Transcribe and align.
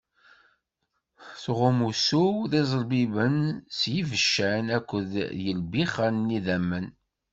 Tɣum 1.43 1.77
usu-w 1.89 2.35
i 2.49 2.49
iẓelbebbin 2.63 3.37
s 3.77 3.79
yibeccan 3.93 4.65
akked 4.77 5.11
yilbixen 5.43 6.15
n 6.27 6.33
yidammen. 6.33 6.85